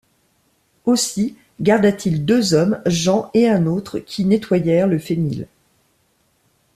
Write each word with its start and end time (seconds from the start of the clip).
Aussi 0.85 1.37
garda-t-il 1.59 2.25
deux 2.25 2.55
hommes, 2.55 2.81
Jean 2.87 3.29
et 3.35 3.47
un 3.47 3.67
autre, 3.67 3.99
qui 3.99 4.25
nettoyèrent 4.25 4.87
le 4.87 4.97
fenil. 4.97 5.47